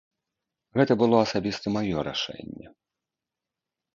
Гэта 0.79 0.93
было 1.01 1.17
асабіста 1.25 1.65
маё 1.75 1.97
рашэнне. 2.09 2.67